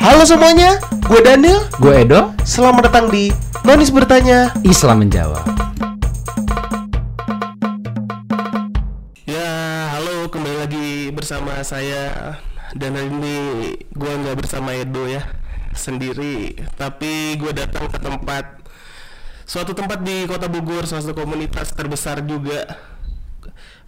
[0.00, 0.80] Halo semuanya,
[1.12, 1.60] gue Daniel.
[1.76, 3.28] Gue Edo, Selamat datang di
[3.68, 4.48] Nonis Bertanya.
[4.64, 5.44] Islam menjawab.
[9.28, 9.52] Ya,
[9.92, 12.32] halo kembali lagi bersama saya
[12.72, 13.36] dan hari ini
[13.92, 15.20] gue nggak bersama Edo ya
[15.76, 18.56] sendiri, tapi gue datang ke tempat
[19.44, 22.64] suatu tempat di kota Bogor, salah satu komunitas terbesar juga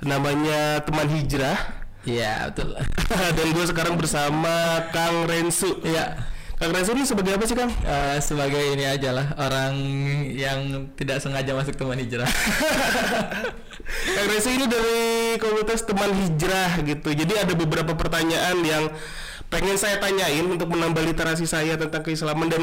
[0.04, 2.74] namanya teman hijrah Iya betul.
[3.36, 5.78] dan gue sekarang bersama Kang Rensu.
[5.86, 6.18] Iya.
[6.58, 7.70] Kang Rensu ini sebagai apa sih Kang?
[7.70, 9.74] Eh, sebagai ini aja lah orang
[10.30, 12.26] yang tidak sengaja masuk teman hijrah.
[14.14, 15.02] Kang Rensu ini dari
[15.38, 17.10] komunitas teman hijrah gitu.
[17.14, 18.90] Jadi ada beberapa pertanyaan yang
[19.50, 22.62] pengen saya tanyain untuk menambah literasi saya tentang keislaman dan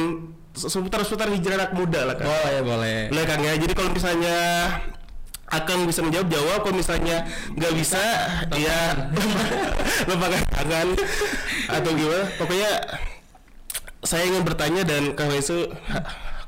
[0.57, 2.27] seputar-seputar hijrah anak muda lah Kang.
[2.27, 2.99] boleh boleh.
[3.11, 3.53] Boleh Kang ya.
[3.55, 4.35] Jadi kalau misalnya
[5.49, 8.01] akan bisa menjawab jawab kalau misalnya nggak bisa
[8.53, 8.93] ya
[10.09, 10.87] lepaskan tangan
[11.67, 12.71] atau gimana pokoknya
[13.99, 15.99] saya ingin bertanya dan Kang Rensu ha,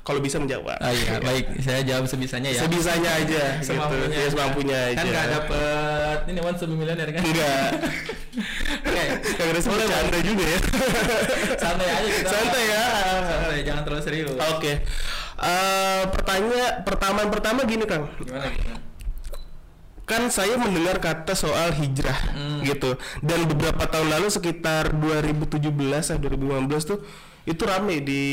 [0.02, 1.46] kalau bisa menjawab Ah, iya, baik.
[1.60, 2.62] Saya jawab sebisanya ya.
[2.62, 4.02] sebisanya aja Semampunya.
[4.02, 7.22] gitu ya semampunya aja Kan nggak dapet ini one sub miliar kan?
[7.22, 7.70] enggak
[8.82, 9.06] Oke.
[9.52, 10.60] Rensu bercanda juga ya
[11.56, 12.30] Santai aja kita.
[12.30, 12.84] santai ya
[13.22, 14.30] Santai, jangan terlalu serius.
[14.38, 14.74] oke
[15.42, 18.78] Eh, pertanyaan pertama pertama gini Kang Gimana gimana?
[20.12, 22.60] Kan saya mendengar kata soal hijrah Hmm.
[22.62, 22.94] gitu.
[23.20, 25.72] Dan beberapa tahun lalu sekitar 2017
[26.06, 27.00] atau 2015 tuh
[27.42, 28.24] itu rame di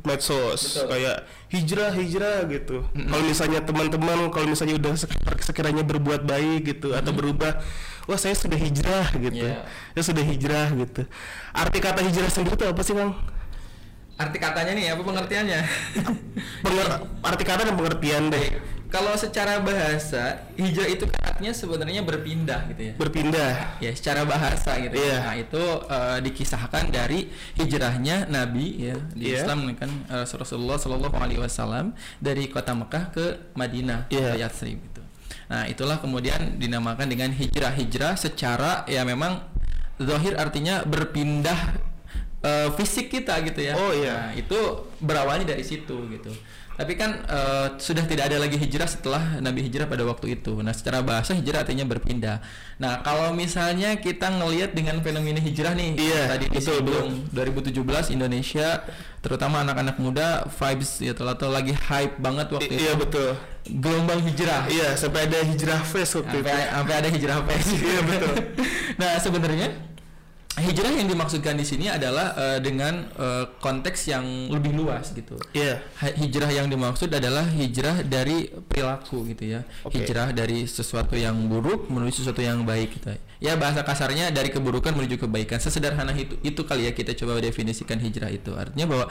[0.00, 0.80] medsos.
[0.80, 0.88] Betul.
[0.88, 1.16] kayak
[1.48, 2.82] hijrah hijrah gitu.
[2.88, 7.60] Kalau misalnya teman-teman kalau misalnya udah sek- sekiranya berbuat baik gitu atau berubah
[8.06, 9.44] wah saya sudah hijrah gitu.
[9.44, 9.68] Iya.
[9.92, 11.04] saya sudah hijrah gitu.
[11.52, 13.12] Arti kata hijrah sendiri itu apa sih kang
[14.16, 15.60] Arti katanya nih apa pengertiannya?
[16.60, 18.46] Penger- arti kata dan pengertian deh
[18.90, 22.94] Kalau secara bahasa, hijrah itu kan artinya sebenarnya berpindah gitu ya.
[22.98, 25.06] berpindah ya secara bahasa gitu ya.
[25.06, 25.16] Iya.
[25.22, 29.46] Nah, itu eh, dikisahkan dari hijrahnya Nabi ya di Iya.
[29.46, 34.34] Islam kan eh, Rasulullah Shallallahu alaihi wasallam dari kota Mekah ke Madinah Iya.
[34.34, 35.02] ke Yatsrib gitu.
[35.50, 39.42] Nah, itulah kemudian dinamakan dengan hijrah-hijrah secara ya memang
[39.98, 41.89] zahir artinya berpindah
[42.40, 43.74] eh, fisik kita gitu ya.
[43.74, 44.14] Oh, iya.
[44.14, 44.58] Nah, itu
[44.98, 46.32] berawalnya dari situ gitu.
[46.70, 50.64] Tapi kan eh, sudah tidak ada lagi hijrah setelah Nabi hijrah pada waktu itu.
[50.64, 52.40] Nah, secara bahasa hijrah artinya berpindah.
[52.80, 58.80] Nah, kalau misalnya kita ngelihat dengan fenomena hijrah nih, Iya, tadi betul, disinggung 2017 Indonesia
[59.20, 63.04] terutama anak-anak muda vibes ya atau lagi hype banget waktu I- iya itu.
[63.04, 63.28] betul
[63.68, 64.64] Gelombang hijrah.
[64.72, 67.70] iya sampai ada hijrah face waktu itu Sampai, sampai ada hijrah face.
[67.76, 68.34] Iya, betul.
[69.04, 69.68] nah, sebenarnya
[70.60, 75.40] hijrah yang dimaksudkan di sini adalah eh, dengan eh, konteks yang lebih luas gitu.
[75.56, 75.80] iya.
[75.98, 79.60] Ha- hijrah yang dimaksud adalah hijrah dari perilaku gitu ya.
[79.82, 80.00] Oke.
[80.00, 83.16] hijrah dari sesuatu yang buruk menuju sesuatu yang baik gitu.
[83.40, 85.58] Ya bahasa kasarnya dari keburukan menuju kebaikan.
[85.58, 88.52] Sesederhana itu itu kali ya kita coba definisikan hijrah itu.
[88.52, 89.06] Artinya bahwa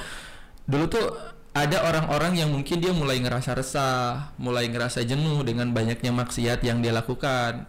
[0.69, 1.05] dulu tuh
[1.49, 6.85] ada orang-orang yang mungkin dia mulai ngerasa resah mulai ngerasa jenuh dengan banyaknya maksiat yang
[6.85, 7.65] dia lakukan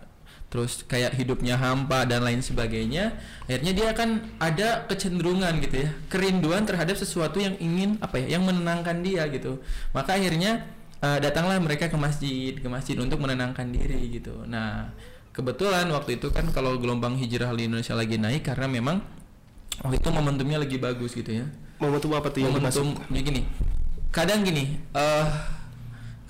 [0.50, 3.14] terus kayak hidupnya hampa dan lain sebagainya
[3.46, 4.08] akhirnya dia akan
[4.42, 9.62] ada kecenderungan gitu ya kerinduan terhadap sesuatu yang ingin apa ya yang menenangkan dia gitu.
[9.94, 10.66] Maka akhirnya
[10.98, 14.42] eh, datanglah mereka ke masjid ke masjid untuk menenangkan diri gitu.
[14.50, 14.90] Nah
[15.30, 18.98] kebetulan waktu itu kan kalau gelombang hijrah di Indonesia lagi naik karena memang
[19.86, 21.46] waktu itu momentumnya lagi bagus gitu ya.
[21.78, 23.46] Momentum apa tuh yang momentum ya gini.
[24.10, 25.59] Kadang gini eh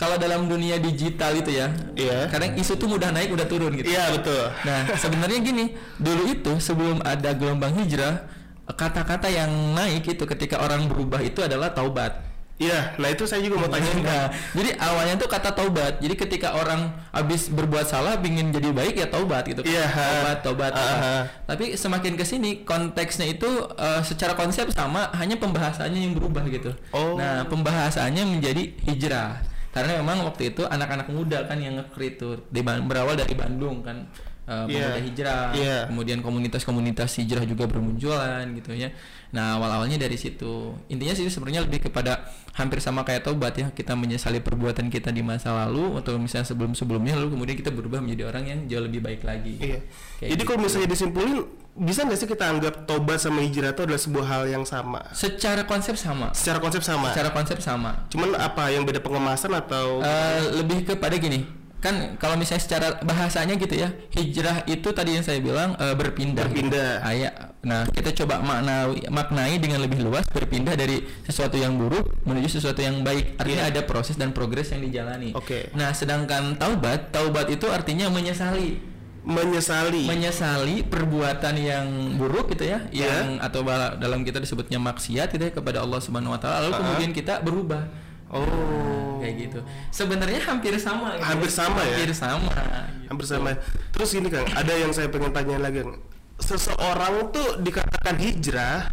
[0.00, 2.32] kalau dalam dunia digital itu ya Iya.
[2.32, 6.56] kadang isu tuh mudah naik udah turun gitu iya betul Nah, sebenarnya gini, dulu itu
[6.56, 8.24] sebelum ada gelombang hijrah,
[8.64, 12.16] kata-kata yang naik itu ketika orang berubah itu adalah taubat.
[12.60, 15.96] iya nah itu saya juga mau tanya Nah, jadi awalnya tuh kata taubat.
[16.04, 19.64] Jadi ketika orang habis berbuat salah ingin jadi baik ya taubat gitu.
[19.64, 19.84] Iya.
[19.88, 20.72] Taubat, taubat.
[20.76, 21.24] Ah.
[21.48, 23.48] Tapi semakin ke sini konteksnya itu
[23.80, 26.76] eh, secara konsep sama, hanya pembahasannya yang berubah gitu.
[26.92, 27.16] Oh.
[27.16, 29.49] Nah, pembahasannya menjadi hijrah.
[29.70, 34.10] Karena memang waktu itu anak-anak muda kan yang nge itu di berawal dari Bandung kan.
[34.50, 34.66] Eh, Iya.
[34.66, 35.78] pemuda hijrah, Iya.
[35.86, 38.90] kemudian komunitas-komunitas hijrah juga bermunculan gitu ya.
[39.30, 40.74] Nah awal-awalnya dari situ.
[40.88, 43.70] Intinya sih sebenarnya lebih kepada hampir sama kayak tobat ya.
[43.70, 48.26] Kita menyesali perbuatan kita di masa lalu atau misalnya sebelum-sebelumnya lalu kemudian kita berubah menjadi
[48.26, 49.54] orang yang jauh lebih baik lagi.
[49.56, 49.78] iya
[50.18, 50.42] Kayak jadi gitu.
[50.44, 51.38] kalau misalnya disimpulin
[51.72, 55.62] bisa nggak sih kita anggap tobat sama hijrah itu adalah sebuah hal yang sama Secara
[55.62, 56.34] konsep sama.
[56.34, 57.90] secara konsep sama Secara konsep sama.
[58.10, 61.46] cuman apa yang beda pengemasan atau Eh, lebih kepada gini
[61.80, 66.44] kan kalau misalnya secara bahasanya gitu ya hijrah itu tadi yang saya bilang eh, berpindah
[66.44, 67.00] Berpindah.
[67.00, 67.30] Ah, ya.
[67.60, 72.78] nah kita coba maknai maknai dengan lebih luas berpindah dari sesuatu yang buruk menuju sesuatu
[72.78, 75.72] yang baik artinya ada proses dan progres yang dijalani Oke.
[75.72, 80.08] nah sedangkan taubat taubat itu artinya menyesali menyesali.
[80.08, 81.86] menyesali perbuatan yang
[82.16, 83.04] buruk gitu ya, Iya.
[83.04, 86.72] yang atau bala- dalam kita disebutnya maksiat gitu ya kepada Allah Subhanahu wa taala lalu
[86.72, 86.80] Uh-uh.
[86.80, 87.84] kemudian kita berubah.
[88.30, 89.18] Oh.
[89.20, 89.58] Kayak gitu.
[89.92, 91.28] Sebenarnya hampir sama gitu.
[91.28, 91.96] Hampir sama ya?
[92.00, 92.48] Hampir sama.
[92.48, 93.06] gitu.
[93.12, 93.48] Hampir sama.
[93.92, 96.00] Terus gini Kang, ada yang saya pengen tanya lagi Kang.
[96.40, 98.88] Seseorang tuh dikatakan hijrah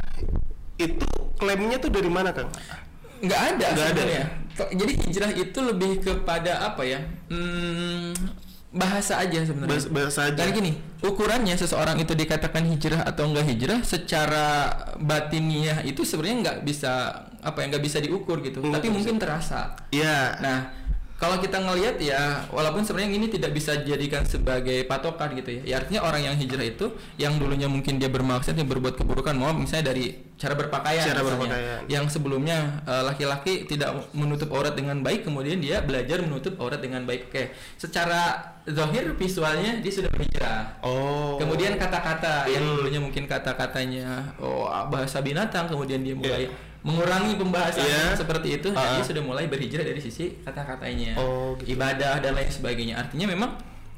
[0.75, 1.07] itu
[1.39, 2.51] klaimnya tuh dari mana Kang?
[3.17, 4.03] nggak ada Nggak ada.
[4.57, 7.01] Kok- Jadi hijrah itu lebih kepada apa ya?
[7.29, 8.13] Hmm,
[8.69, 9.69] bahasa aja sebenarnya.
[9.73, 10.37] Bahasa, bahasa aja.
[10.37, 16.57] Dan gini, ukurannya seseorang itu dikatakan hijrah atau enggak hijrah secara batiniah itu sebenarnya nggak
[16.65, 18.59] bisa apa ya nggak bisa diukur gitu.
[18.59, 19.75] Nggak Tapi mungkin terasa.
[19.89, 20.37] Iya.
[20.37, 20.59] Nah,
[21.15, 25.61] kalau kita ngelihat ya, walaupun sebenarnya ini tidak bisa dijadikan sebagai patokan gitu ya.
[25.65, 26.85] Ya artinya orang yang hijrah itu
[27.15, 31.33] yang dulunya mungkin dia bermaksud yang berbuat keburukan, mau misalnya dari cara berpakaian, Cara misalnya.
[31.49, 31.79] berpakaian.
[31.89, 37.01] yang sebelumnya eh, laki-laki tidak menutup aurat dengan baik, kemudian dia belajar menutup aurat dengan
[37.01, 37.33] baik.
[37.33, 40.77] Oke, secara zahir visualnya dia sudah berhijrah.
[40.85, 41.41] Oh.
[41.41, 42.77] Kemudian kata-kata yang Hmm.
[42.77, 46.53] dulunya mungkin kata-katanya oh bahasa binatang kemudian dia mulai Iya.
[46.87, 48.15] Mengurangi pembahasan Iya.
[48.15, 51.75] seperti itu dia sudah mulai berhijrah dari sisi kata-katanya Oh, gitu.
[51.75, 53.51] ibadah dan lain sebagainya artinya memang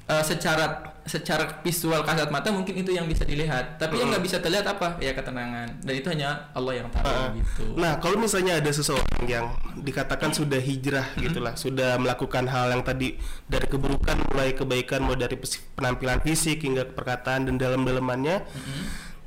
[0.05, 4.11] eh, secara secara visual kasat mata mungkin itu yang bisa dilihat tapi yang Mm.
[4.11, 7.29] nggak bisa terlihat apa ya ketenangan dan itu hanya Allah yang tahu Ah.
[7.31, 9.45] gitu Nah, kalau misalnya ada seseorang yang
[9.75, 15.37] dikatakan sudah hijrah gitulah, sudah melakukan hal yang tadi dari keburukan mulai kebaikan, mulai dari
[15.75, 18.49] penampilan fisik hingga perkataan dan dalam-dalamannya.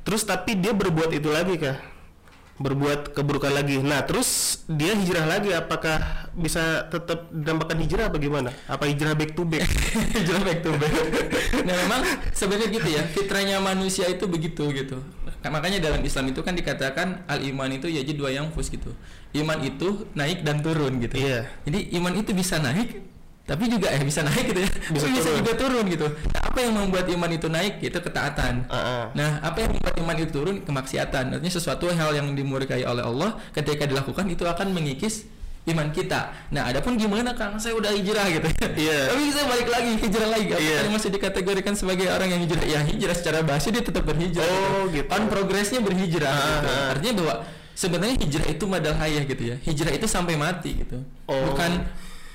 [0.03, 1.79] Terus tapi dia berbuat itu lagi kah?
[2.63, 3.83] Berbuat keburukan lagi.
[3.83, 8.55] Nah, terus dia hijrah lagi apakah bisa tetap dinamakan hijrah apa gimana?
[8.71, 9.67] Apa hijrah back to back?
[10.15, 10.93] hijrah back to back.
[11.67, 12.01] nah memang
[12.31, 15.03] sebenarnya gitu ya fitrahnya manusia itu begitu gitu.
[15.43, 18.71] Nah, Makanya dalam Islam itu kan dikatakan al iman itu ya jadi dua yang fus
[18.71, 18.95] gitu.
[19.35, 21.19] Iman itu naik dan turun gitu.
[21.19, 21.51] Iya.
[21.67, 23.12] Jadi iman itu bisa naik
[23.43, 24.69] tapi juga eh bisa naik gitu ya.
[24.95, 25.39] Bisa bisa turun.
[25.43, 26.07] juga turun gitu.
[26.07, 27.83] Nah, apa yang membuat iman itu naik?
[27.83, 28.71] Itu ketaatan.
[28.71, 29.03] Ah, ah.
[29.11, 30.55] Nah, apa yang membuat iman itu turun?
[30.63, 31.23] Kemaksiatan.
[31.35, 35.27] Artinya sesuatu hal yang dimurkai oleh Allah ketika dilakukan itu akan mengikis
[35.63, 36.31] iman kita.
[36.55, 37.59] Nah, adapun gimana Kang?
[37.59, 38.47] Saya udah hijrah gitu.
[38.79, 38.99] Iya.
[39.11, 40.47] Tapi saya balik lagi hijrah lagi.
[40.47, 40.77] Iya.
[40.87, 42.63] dia masih dikategorikan sebagai orang yang hijrah?
[42.63, 44.47] Ya, hijrah secara bahasa dia tetap berhijrah.
[44.47, 45.07] Oh, gitu.
[45.11, 46.67] On progresnya berhijrah Ah, gitu.
[46.71, 46.91] ah.
[46.95, 47.33] Artinya bahwa
[47.75, 49.55] sebenarnya hijrah itu madal hayah gitu ya.
[49.63, 51.03] Hijrah itu sampai mati gitu.
[51.27, 51.51] Oh.
[51.51, 51.83] Bukan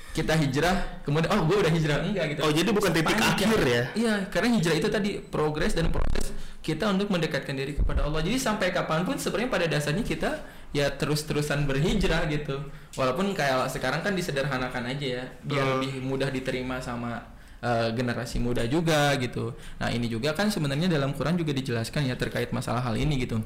[0.09, 3.83] kita hijrah kemudian oh gue udah hijrah enggak gitu Oh, jadi bukan titik akhir ya?
[3.93, 8.19] Iya, karena hijrah itu tadi progres dan proses kita untuk mendekatkan diri kepada Allah.
[8.19, 10.43] Jadi sampai kapan pun sebenarnya pada dasarnya kita
[10.75, 12.57] ya terus-terusan berhijrah gitu.
[12.97, 15.71] Walaupun kayak sekarang kan disederhanakan aja ya, biar Hmm.
[15.79, 19.51] lebih mudah diterima sama eh, generasi muda juga gitu.
[19.77, 23.39] Nah ini juga kan sebenarnya dalam Quran juga dijelaskan ya terkait masalah hal ini gitu.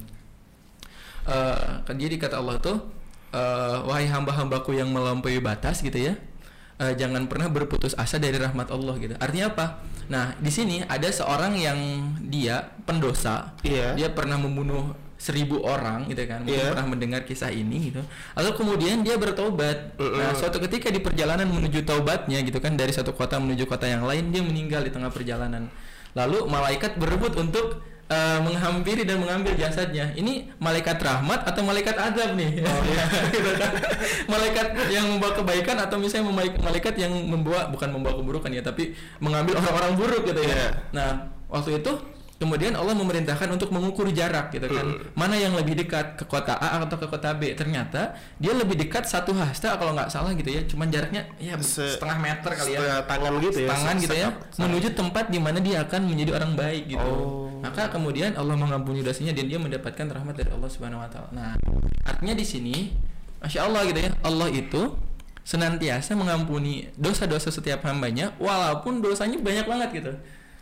[1.24, 2.78] Eh, kan jadi kata Allah tuh,
[3.32, 6.14] eh, wahai hamba-hambaku yang melampaui batas gitu ya,
[6.90, 9.16] eh, jangan pernah berputus asa dari rahmat Allah gitu.
[9.16, 9.66] Artinya apa?
[10.12, 11.80] Nah di sini ada seorang yang
[12.28, 13.96] dia pendosa, Iya.
[13.96, 16.76] dia pernah membunuh seribu orang gitu kan, mungkin Iya.
[16.76, 18.04] pernah mendengar kisah ini gitu.
[18.36, 19.96] Lalu kemudian dia bertobat.
[19.96, 24.04] Nah suatu ketika di perjalanan menuju taubatnya gitu kan dari satu kota menuju kota yang
[24.04, 25.72] lain dia meninggal di tengah perjalanan.
[26.14, 27.80] Lalu malaikat berebut untuk
[28.14, 30.14] eh, menghampiri dan mengambil jasadnya.
[30.14, 32.62] Ini malaikat rahmat atau malaikat azab nih?
[32.62, 33.74] Gitu kan.
[34.30, 36.30] malaikat yang membawa kebaikan atau misalnya
[36.62, 40.54] malaikat yang membawa bukan membawa keburukan ya, tapi mengambil orang-orang buruk gitu ya.
[40.54, 40.70] Iya.
[40.94, 41.10] Nah,
[41.50, 41.94] waktu itu
[42.34, 44.84] kemudian Allah memerintahkan untuk mengukur jarak gitu kan.
[45.16, 47.56] Mana yang lebih dekat ke kota A atau ke kota B?
[47.56, 50.60] Ternyata dia lebih dekat satu hasta kalau nggak salah gitu ya.
[50.68, 53.70] Cuman jaraknya ya Se- setengah meter kali ya Setengah tangan gitu ya.
[53.72, 54.28] tangan gitu ya
[54.60, 57.08] menuju tempat di mana dia akan menjadi orang baik gitu.
[57.08, 57.48] Oh.
[57.64, 61.30] Maka kemudian Allah mengampuni dosanya dan dia mendapatkan rahmat dari Allah Subhanahu wa taala.
[61.32, 61.52] Nah,
[62.04, 62.92] artinya di sini
[63.40, 64.12] Masya Allah gitu ya.
[64.24, 64.82] Allah itu
[65.44, 70.12] senantiasa mengampuni dosa-dosa setiap hambanya walaupun dosanya banyak banget gitu.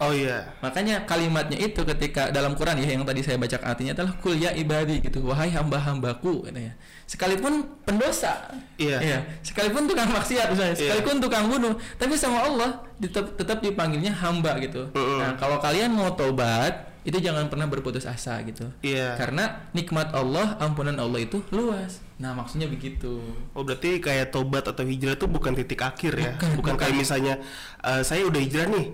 [0.02, 0.50] Oh iya.
[0.66, 4.50] Makanya kalimatnya itu ketika dalam Quran ya yang tadi saya baca artinya adalah kul ya
[4.58, 5.22] ibadi gitu.
[5.22, 6.74] Wahai hamba-hambaku katanya.
[7.06, 8.50] Sekalipun pendosa.
[8.82, 9.22] Iya.
[9.46, 10.82] Sekalipun tukang maksiat misalnya, Iya.
[10.90, 14.90] sekalipun tukang bunuh, tapi sama Allah tetap tetap dipanggilnya hamba gitu.
[14.90, 15.22] Mm-mm.
[15.22, 18.70] Nah, kalau kalian mau tobat, itu jangan pernah berputus asa gitu.
[18.86, 19.18] Iya.
[19.18, 21.98] Karena nikmat Allah, ampunan Allah itu luas.
[22.22, 23.18] Nah, maksudnya begitu.
[23.58, 26.38] Oh berarti kayak tobat atau hijrah itu bukan titik akhir ya?
[26.38, 27.02] Bukan, Bukan, kayak bukan.
[27.02, 27.34] misalnya
[27.82, 28.86] eh, saya udah hijrah nih,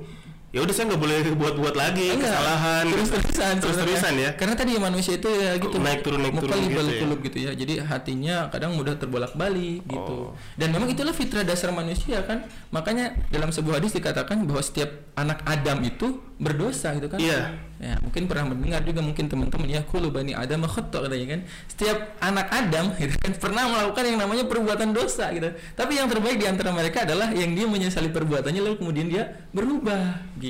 [0.58, 2.84] ya udah saya nggak boleh buat-buat lagi Enggak, kesalahan.
[2.90, 4.30] terus-terusan terus-terusan ya.
[4.34, 5.78] Karena tadi manusia itu ya gitu.
[5.78, 7.16] Naik turun, naik turun gitu ya.
[7.22, 7.52] gitu ya.
[7.54, 10.34] Jadi hatinya kadang mudah terbolak-balik gitu.
[10.34, 10.58] Oh.
[10.58, 12.50] Dan memang itulah fitrah dasar manusia kan.
[12.74, 17.22] Makanya dalam sebuah hadis dikatakan bahwa setiap anak Adam itu berdosa gitu kan.
[17.22, 17.54] Iya.
[17.78, 21.40] Ya, mungkin pernah mendengar juga mungkin teman-teman ya kullu bani Adam khata katanya kan.
[21.70, 25.50] Setiap anak Adam gitu kan pernah melakukan yang namanya perbuatan dosa gitu.
[25.78, 29.24] Tapi yang terbaik di antara mereka adalah yang dia menyesali perbuatannya lalu kemudian dia
[29.54, 30.47] berubah gitu.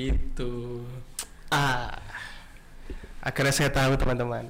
[1.50, 1.98] Ah,
[3.26, 4.46] akhirnya saya tahu teman-teman.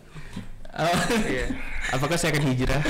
[0.77, 0.97] Oh.
[1.25, 1.55] Iya.
[1.95, 2.81] Apakah saya akan hijrah?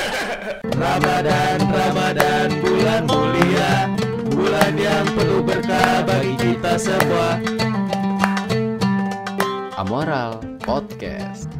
[0.82, 3.72] Ramadan, Ramadan, bulan mulia
[4.34, 7.38] Bulan yang penuh berkah bagi kita semua
[9.78, 11.59] Amoral Podcast.